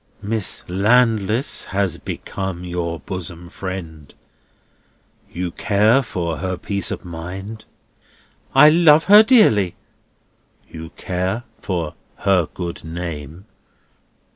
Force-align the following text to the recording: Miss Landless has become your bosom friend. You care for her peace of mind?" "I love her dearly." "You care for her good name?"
Miss 0.23 0.63
Landless 0.67 1.65
has 1.65 1.99
become 1.99 2.63
your 2.63 2.99
bosom 3.01 3.51
friend. 3.51 4.11
You 5.31 5.51
care 5.51 6.01
for 6.01 6.37
her 6.37 6.57
peace 6.57 6.89
of 6.89 7.05
mind?" 7.05 7.65
"I 8.55 8.71
love 8.71 9.03
her 9.03 9.21
dearly." 9.21 9.75
"You 10.67 10.89
care 10.97 11.43
for 11.61 11.93
her 12.15 12.47
good 12.51 12.83
name?" 12.83 13.45